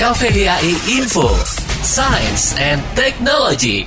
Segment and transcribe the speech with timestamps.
[0.00, 1.28] KVDAI Info,
[1.84, 3.84] Science and Technology.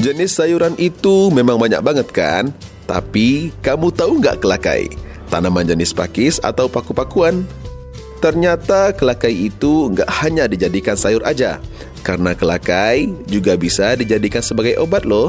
[0.00, 2.56] Jenis sayuran itu memang banyak banget kan?
[2.88, 4.88] Tapi kamu tahu nggak kelakai?
[5.28, 7.44] Tanaman jenis pakis atau paku-pakuan?
[8.24, 11.60] Ternyata kelakai itu nggak hanya dijadikan sayur aja,
[12.00, 15.28] karena kelakai juga bisa dijadikan sebagai obat loh.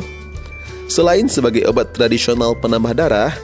[0.88, 3.36] Selain sebagai obat tradisional penambah darah,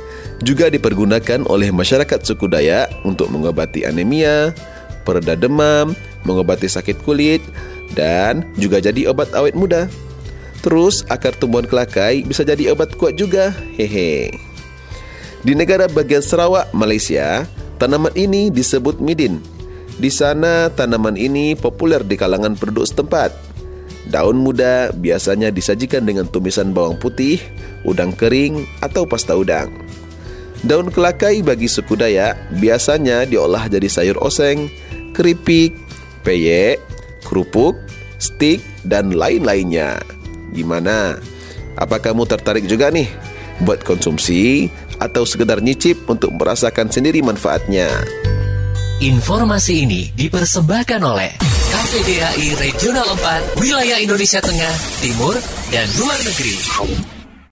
[0.43, 4.55] juga dipergunakan oleh masyarakat suku Dayak untuk mengobati anemia,
[5.03, 7.43] pereda demam, mengobati sakit kulit,
[7.95, 9.91] dan juga jadi obat awet muda.
[10.63, 13.51] Terus akar tumbuhan kelakai bisa jadi obat kuat juga.
[13.75, 14.31] Hehe.
[15.43, 17.43] Di negara bagian Sarawak, Malaysia,
[17.75, 19.43] tanaman ini disebut midin.
[19.99, 23.52] Di sana tanaman ini populer di kalangan penduduk setempat.
[24.07, 27.39] Daun muda biasanya disajikan dengan tumisan bawang putih,
[27.87, 29.71] udang kering, atau pasta udang.
[30.63, 34.71] Daun kelakai bagi suku Dayak biasanya diolah jadi sayur oseng,
[35.15, 35.75] keripik,
[36.23, 36.79] peyek,
[37.27, 37.75] kerupuk,
[38.19, 39.99] stik, dan lain-lainnya.
[40.55, 41.19] Gimana?
[41.75, 43.07] Apa kamu tertarik juga nih
[43.63, 44.71] buat konsumsi
[45.03, 47.91] atau sekedar nyicip untuk merasakan sendiri manfaatnya?
[49.03, 51.31] Informasi ini dipersembahkan oleh
[51.93, 55.37] KVDAI Regional 4, Wilayah Indonesia Tengah, Timur,
[55.69, 56.57] dan Luar Negeri.